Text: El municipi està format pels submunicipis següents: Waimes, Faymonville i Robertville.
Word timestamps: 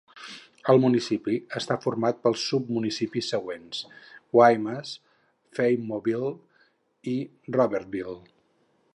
El 0.71 0.79
municipi 0.83 1.33
està 1.59 1.75
format 1.81 2.21
pels 2.23 2.45
submunicipis 2.53 3.27
següents: 3.33 3.81
Waimes, 4.39 4.93
Faymonville 5.59 6.31
i 7.13 7.17
Robertville. 7.59 8.17